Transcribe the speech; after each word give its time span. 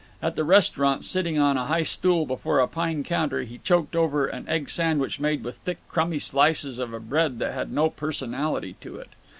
At 0.19 0.35
the 0.35 0.43
restaurant, 0.43 1.05
sitting 1.05 1.37
on 1.37 1.57
a 1.57 1.65
high 1.67 1.83
stool 1.83 2.25
before 2.25 2.59
a 2.59 2.67
pine 2.67 3.03
counter, 3.03 3.43
he 3.43 3.59
choked 3.59 3.95
over 3.95 4.25
an 4.25 4.49
egg 4.49 4.67
sandwich 4.71 5.19
made 5.19 5.43
with 5.43 5.57
thick 5.59 5.77
crumby 5.89 6.17
slices 6.17 6.79
of 6.79 6.91
a 6.91 6.99
bread 6.99 7.37
that 7.37 7.53
had 7.53 7.71
no 7.71 7.91
personality 7.91 8.75
to 8.81 8.95
it. 8.95 9.09